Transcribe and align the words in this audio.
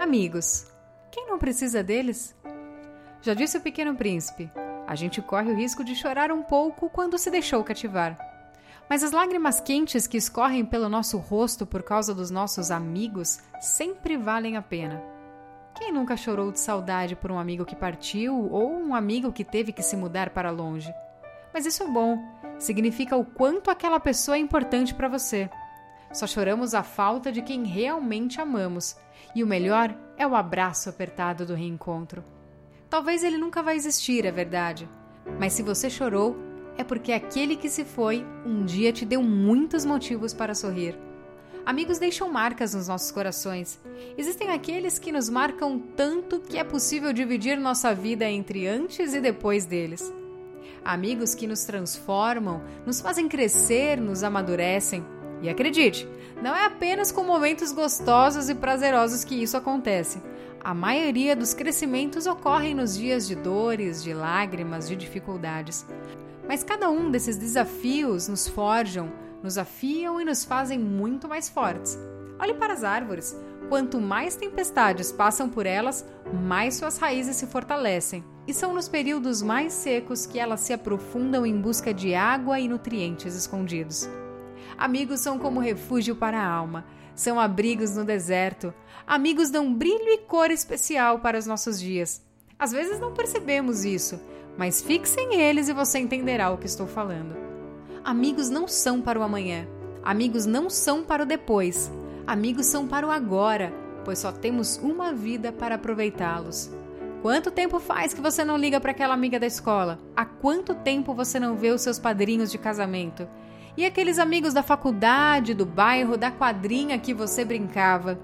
Amigos. 0.00 0.66
Quem 1.10 1.26
não 1.26 1.38
precisa 1.38 1.82
deles? 1.82 2.34
Já 3.20 3.34
disse 3.34 3.58
o 3.58 3.60
Pequeno 3.60 3.94
Príncipe: 3.94 4.50
a 4.86 4.94
gente 4.94 5.20
corre 5.20 5.52
o 5.52 5.54
risco 5.54 5.84
de 5.84 5.94
chorar 5.94 6.32
um 6.32 6.42
pouco 6.42 6.88
quando 6.88 7.18
se 7.18 7.30
deixou 7.30 7.62
cativar. 7.62 8.18
Mas 8.88 9.02
as 9.02 9.12
lágrimas 9.12 9.60
quentes 9.60 10.06
que 10.06 10.16
escorrem 10.16 10.64
pelo 10.64 10.88
nosso 10.88 11.18
rosto 11.18 11.66
por 11.66 11.82
causa 11.82 12.14
dos 12.14 12.30
nossos 12.30 12.70
amigos 12.70 13.40
sempre 13.60 14.16
valem 14.16 14.56
a 14.56 14.62
pena. 14.62 15.02
Quem 15.74 15.92
nunca 15.92 16.16
chorou 16.16 16.50
de 16.50 16.58
saudade 16.58 17.14
por 17.14 17.30
um 17.30 17.38
amigo 17.38 17.66
que 17.66 17.76
partiu 17.76 18.50
ou 18.50 18.72
um 18.72 18.94
amigo 18.94 19.30
que 19.30 19.44
teve 19.44 19.70
que 19.70 19.82
se 19.82 19.98
mudar 19.98 20.30
para 20.30 20.50
longe? 20.50 20.90
Mas 21.52 21.66
isso 21.66 21.82
é 21.82 21.86
bom, 21.86 22.18
significa 22.58 23.18
o 23.18 23.24
quanto 23.24 23.70
aquela 23.70 24.00
pessoa 24.00 24.38
é 24.38 24.40
importante 24.40 24.94
para 24.94 25.08
você. 25.08 25.50
Só 26.12 26.26
choramos 26.26 26.74
a 26.74 26.82
falta 26.82 27.30
de 27.30 27.42
quem 27.42 27.64
realmente 27.64 28.40
amamos, 28.40 28.96
e 29.34 29.44
o 29.44 29.46
melhor 29.46 29.94
é 30.16 30.26
o 30.26 30.34
abraço 30.34 30.88
apertado 30.88 31.46
do 31.46 31.54
reencontro. 31.54 32.24
Talvez 32.88 33.22
ele 33.22 33.38
nunca 33.38 33.62
vai 33.62 33.76
existir, 33.76 34.24
é 34.24 34.32
verdade, 34.32 34.88
mas 35.38 35.52
se 35.52 35.62
você 35.62 35.88
chorou, 35.88 36.36
é 36.76 36.82
porque 36.82 37.12
aquele 37.12 37.56
que 37.56 37.68
se 37.68 37.84
foi 37.84 38.26
um 38.44 38.64
dia 38.64 38.92
te 38.92 39.04
deu 39.04 39.22
muitos 39.22 39.84
motivos 39.84 40.32
para 40.34 40.54
sorrir. 40.54 40.98
Amigos 41.64 41.98
deixam 41.98 42.32
marcas 42.32 42.74
nos 42.74 42.88
nossos 42.88 43.10
corações. 43.10 43.78
Existem 44.16 44.50
aqueles 44.50 44.98
que 44.98 45.12
nos 45.12 45.28
marcam 45.28 45.78
tanto 45.78 46.40
que 46.40 46.58
é 46.58 46.64
possível 46.64 47.12
dividir 47.12 47.58
nossa 47.58 47.94
vida 47.94 48.24
entre 48.28 48.66
antes 48.66 49.14
e 49.14 49.20
depois 49.20 49.66
deles. 49.66 50.12
Amigos 50.84 51.34
que 51.34 51.46
nos 51.46 51.64
transformam, 51.64 52.62
nos 52.86 53.00
fazem 53.00 53.28
crescer, 53.28 54.00
nos 54.00 54.22
amadurecem. 54.22 55.04
E 55.42 55.48
acredite, 55.48 56.08
não 56.42 56.54
é 56.54 56.66
apenas 56.66 57.10
com 57.10 57.22
momentos 57.22 57.72
gostosos 57.72 58.48
e 58.48 58.54
prazerosos 58.54 59.24
que 59.24 59.42
isso 59.42 59.56
acontece. 59.56 60.22
A 60.62 60.74
maioria 60.74 61.34
dos 61.34 61.54
crescimentos 61.54 62.26
ocorrem 62.26 62.74
nos 62.74 62.96
dias 62.96 63.26
de 63.26 63.34
dores, 63.34 64.02
de 64.02 64.12
lágrimas, 64.12 64.88
de 64.88 64.96
dificuldades. 64.96 65.86
Mas 66.46 66.62
cada 66.62 66.90
um 66.90 67.10
desses 67.10 67.36
desafios 67.36 68.28
nos 68.28 68.46
forjam, 68.46 69.10
nos 69.42 69.56
afiam 69.56 70.20
e 70.20 70.24
nos 70.24 70.44
fazem 70.44 70.78
muito 70.78 71.26
mais 71.28 71.48
fortes. 71.48 71.98
Olhe 72.38 72.54
para 72.54 72.74
as 72.74 72.84
árvores. 72.84 73.34
Quanto 73.68 74.00
mais 74.00 74.34
tempestades 74.34 75.12
passam 75.12 75.48
por 75.48 75.64
elas, 75.64 76.04
mais 76.42 76.74
suas 76.74 76.98
raízes 76.98 77.36
se 77.36 77.46
fortalecem. 77.46 78.24
E 78.46 78.52
são 78.52 78.74
nos 78.74 78.88
períodos 78.88 79.42
mais 79.42 79.72
secos 79.72 80.26
que 80.26 80.38
elas 80.38 80.60
se 80.60 80.72
aprofundam 80.72 81.46
em 81.46 81.58
busca 81.58 81.94
de 81.94 82.14
água 82.14 82.58
e 82.58 82.66
nutrientes 82.66 83.34
escondidos. 83.34 84.08
Amigos 84.76 85.20
são 85.20 85.38
como 85.38 85.60
refúgio 85.60 86.16
para 86.16 86.38
a 86.38 86.46
alma, 86.46 86.84
são 87.14 87.38
abrigos 87.38 87.96
no 87.96 88.04
deserto. 88.04 88.72
Amigos 89.06 89.50
dão 89.50 89.72
brilho 89.74 90.08
e 90.08 90.18
cor 90.18 90.50
especial 90.50 91.18
para 91.18 91.38
os 91.38 91.46
nossos 91.46 91.78
dias. 91.78 92.22
Às 92.58 92.72
vezes 92.72 93.00
não 93.00 93.12
percebemos 93.12 93.84
isso, 93.84 94.20
mas 94.56 94.82
fixem 94.82 95.40
eles 95.40 95.68
e 95.68 95.72
você 95.72 95.98
entenderá 95.98 96.50
o 96.50 96.58
que 96.58 96.66
estou 96.66 96.86
falando. 96.86 97.36
Amigos 98.04 98.48
não 98.48 98.66
são 98.66 99.00
para 99.00 99.18
o 99.18 99.22
amanhã. 99.22 99.66
Amigos 100.02 100.46
não 100.46 100.70
são 100.70 101.04
para 101.04 101.22
o 101.22 101.26
depois. 101.26 101.90
Amigos 102.26 102.66
são 102.66 102.86
para 102.86 103.06
o 103.06 103.10
agora, 103.10 103.72
pois 104.04 104.18
só 104.18 104.32
temos 104.32 104.78
uma 104.78 105.12
vida 105.12 105.52
para 105.52 105.74
aproveitá-los. 105.74 106.70
Quanto 107.22 107.50
tempo 107.50 107.78
faz 107.78 108.14
que 108.14 108.20
você 108.20 108.42
não 108.42 108.56
liga 108.56 108.80
para 108.80 108.92
aquela 108.92 109.12
amiga 109.12 109.38
da 109.38 109.46
escola? 109.46 109.98
Há 110.16 110.24
quanto 110.24 110.74
tempo 110.74 111.14
você 111.14 111.38
não 111.38 111.54
vê 111.54 111.70
os 111.70 111.82
seus 111.82 111.98
padrinhos 111.98 112.50
de 112.50 112.56
casamento? 112.56 113.28
E 113.76 113.84
aqueles 113.84 114.18
amigos 114.18 114.52
da 114.52 114.62
faculdade, 114.62 115.54
do 115.54 115.64
bairro, 115.64 116.16
da 116.16 116.30
quadrinha 116.30 116.98
que 116.98 117.14
você 117.14 117.44
brincava? 117.44 118.18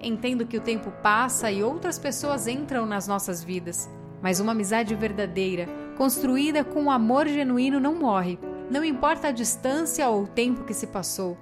Entendo 0.00 0.46
que 0.46 0.56
o 0.56 0.60
tempo 0.60 0.92
passa 1.02 1.50
e 1.50 1.62
outras 1.62 1.98
pessoas 1.98 2.46
entram 2.46 2.86
nas 2.86 3.08
nossas 3.08 3.42
vidas, 3.42 3.90
mas 4.22 4.38
uma 4.38 4.52
amizade 4.52 4.94
verdadeira, 4.94 5.68
construída 5.96 6.62
com 6.62 6.90
amor 6.90 7.26
genuíno, 7.26 7.80
não 7.80 7.94
morre. 7.94 8.38
Não 8.70 8.84
importa 8.84 9.28
a 9.28 9.32
distância 9.32 10.08
ou 10.08 10.24
o 10.24 10.28
tempo 10.28 10.64
que 10.64 10.74
se 10.74 10.86
passou. 10.86 11.36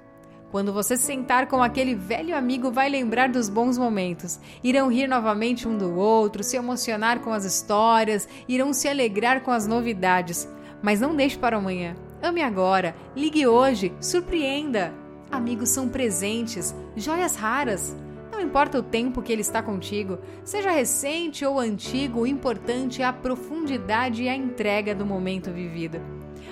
Quando 0.51 0.71
você 0.71 0.95
se 0.95 1.03
sentar 1.03 1.47
com 1.47 1.61
aquele 1.61 1.93
velho 1.93 2.35
amigo, 2.35 2.71
vai 2.71 2.87
lembrar 2.87 3.29
dos 3.29 3.49
bons 3.49 3.77
momentos. 3.77 4.39
Irão 4.63 4.91
rir 4.91 5.07
novamente 5.07 5.67
um 5.67 5.77
do 5.77 5.95
outro, 5.95 6.43
se 6.43 6.55
emocionar 6.55 7.19
com 7.19 7.33
as 7.33 7.43
histórias, 7.43 8.27
irão 8.47 8.71
se 8.71 8.87
alegrar 8.87 9.41
com 9.41 9.51
as 9.51 9.67
novidades. 9.67 10.47
Mas 10.81 11.01
não 11.01 11.15
deixe 11.15 11.37
para 11.37 11.57
amanhã. 11.57 11.95
Ame 12.25 12.41
agora, 12.41 12.95
ligue 13.15 13.45
hoje, 13.45 13.93
surpreenda. 14.01 14.91
Amigos 15.29 15.69
são 15.69 15.87
presentes, 15.87 16.73
joias 16.95 17.35
raras. 17.35 17.95
Não 18.31 18.41
importa 18.41 18.79
o 18.79 18.81
tempo 18.81 19.21
que 19.21 19.31
ele 19.31 19.41
está 19.43 19.61
contigo, 19.61 20.17
seja 20.43 20.71
recente 20.71 21.45
ou 21.45 21.59
antigo, 21.59 22.21
o 22.21 22.27
importante 22.27 23.03
é 23.03 23.05
a 23.05 23.13
profundidade 23.13 24.23
e 24.23 24.27
a 24.27 24.35
entrega 24.35 24.95
do 24.95 25.05
momento 25.05 25.51
vivido. 25.51 26.01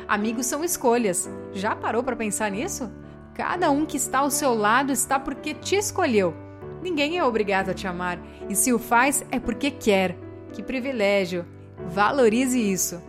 Amigos 0.08 0.46
são 0.46 0.64
escolhas. 0.64 1.28
Já 1.54 1.76
parou 1.76 2.04
para 2.04 2.16
pensar 2.16 2.52
nisso? 2.52 2.92
Cada 3.34 3.72
um 3.72 3.84
que 3.84 3.98
está 3.98 4.20
ao 4.20 4.30
seu 4.30 4.54
lado 4.54 4.92
está 4.92 5.20
porque 5.20 5.56
te 5.56 5.76
escolheu. 5.76 6.36
Ninguém 6.84 7.18
é 7.18 7.24
obrigado 7.24 7.70
a 7.70 7.74
te 7.74 7.88
amar, 7.88 8.20
e 8.48 8.56
se 8.56 8.72
o 8.72 8.78
faz 8.78 9.26
é 9.32 9.40
porque 9.40 9.72
quer. 9.72 10.16
Que 10.54 10.62
privilégio! 10.62 11.48
Valorize 11.88 12.60
isso. 12.60 13.02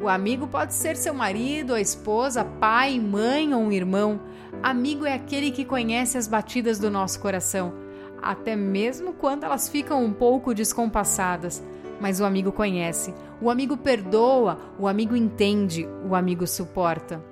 O 0.00 0.08
amigo 0.08 0.46
pode 0.46 0.74
ser 0.74 0.96
seu 0.96 1.14
marido, 1.14 1.74
a 1.74 1.80
esposa, 1.80 2.44
pai, 2.44 2.98
mãe 2.98 3.54
ou 3.54 3.60
um 3.60 3.72
irmão. 3.72 4.20
Amigo 4.62 5.06
é 5.06 5.14
aquele 5.14 5.50
que 5.50 5.64
conhece 5.64 6.18
as 6.18 6.26
batidas 6.26 6.78
do 6.78 6.90
nosso 6.90 7.20
coração, 7.20 7.74
até 8.20 8.56
mesmo 8.56 9.12
quando 9.12 9.44
elas 9.44 9.68
ficam 9.68 10.04
um 10.04 10.12
pouco 10.12 10.54
descompassadas 10.54 11.62
mas 12.00 12.20
o 12.20 12.24
amigo 12.24 12.52
conhece, 12.52 13.14
o 13.40 13.50
amigo 13.50 13.76
perdoa, 13.76 14.58
o 14.78 14.86
amigo 14.86 15.16
entende, 15.16 15.88
o 16.08 16.14
amigo 16.14 16.46
suporta. 16.46 17.22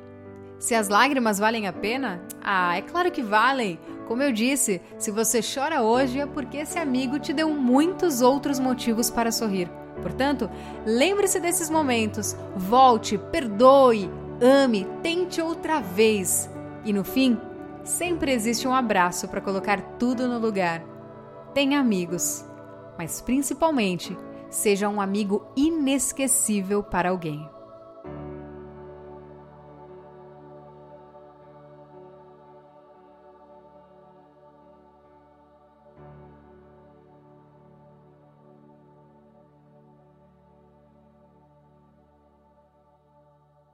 Se 0.58 0.74
as 0.74 0.88
lágrimas 0.88 1.38
valem 1.38 1.66
a 1.66 1.72
pena? 1.72 2.22
Ah, 2.40 2.76
é 2.76 2.82
claro 2.82 3.10
que 3.10 3.22
valem. 3.22 3.78
Como 4.06 4.22
eu 4.22 4.32
disse, 4.32 4.80
se 4.96 5.10
você 5.10 5.40
chora 5.42 5.82
hoje 5.82 6.20
é 6.20 6.26
porque 6.26 6.58
esse 6.58 6.78
amigo 6.78 7.18
te 7.18 7.32
deu 7.32 7.50
muitos 7.50 8.22
outros 8.22 8.58
motivos 8.58 9.10
para 9.10 9.32
sorrir. 9.32 9.68
Portanto, 10.02 10.50
lembre-se 10.84 11.40
desses 11.40 11.70
momentos, 11.70 12.36
volte, 12.56 13.16
perdoe, 13.16 14.10
ame, 14.40 14.86
tente 15.02 15.40
outra 15.40 15.80
vez. 15.80 16.50
E 16.84 16.92
no 16.92 17.04
fim, 17.04 17.38
sempre 17.84 18.32
existe 18.32 18.66
um 18.66 18.74
abraço 18.74 19.28
para 19.28 19.40
colocar 19.40 19.80
tudo 19.98 20.28
no 20.28 20.38
lugar. 20.38 20.84
Tenha 21.54 21.78
amigos, 21.78 22.44
mas 22.98 23.20
principalmente, 23.20 24.16
seja 24.50 24.88
um 24.88 25.00
amigo 25.00 25.46
inesquecível 25.56 26.82
para 26.82 27.10
alguém. 27.10 27.48